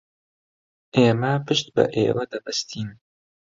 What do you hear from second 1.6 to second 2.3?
بە ئێوە